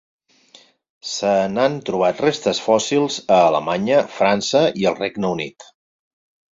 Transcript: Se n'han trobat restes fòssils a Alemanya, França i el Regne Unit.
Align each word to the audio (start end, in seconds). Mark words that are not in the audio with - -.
Se 1.09 1.33
n'han 1.57 1.75
trobat 1.89 2.23
restes 2.27 2.63
fòssils 2.69 3.21
a 3.37 3.41
Alemanya, 3.51 4.01
França 4.19 4.67
i 4.83 4.93
el 4.93 5.01
Regne 5.05 5.35
Unit. 5.39 5.73